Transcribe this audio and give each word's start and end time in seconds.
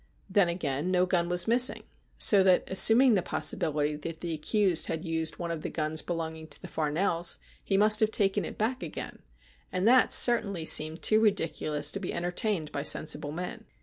Then 0.27 0.49
again, 0.49 0.89
no 0.89 1.05
gun 1.05 1.29
was 1.29 1.47
missing, 1.47 1.83
so 2.17 2.41
that, 2.41 2.63
assuming 2.65 3.13
the 3.13 3.21
possibility 3.21 3.95
that 3.97 4.21
the 4.21 4.33
accused 4.33 4.87
had 4.87 5.05
used 5.05 5.37
one 5.37 5.51
of 5.51 5.61
the 5.61 5.69
guns 5.69 6.01
belonging 6.01 6.47
to 6.47 6.59
the 6.59 6.67
Farnells, 6.67 7.37
he 7.63 7.77
must 7.77 7.99
have 7.99 8.09
taken 8.09 8.43
it 8.43 8.57
back 8.57 8.81
again, 8.81 9.19
and 9.71 9.87
that 9.87 10.11
certainly 10.11 10.65
seemed 10.65 11.03
too 11.03 11.19
ridiculous 11.19 11.91
to 11.91 11.99
be 11.99 12.13
entertained 12.15 12.71
by 12.71 12.81
sensible 12.81 13.31
men. 13.31 13.65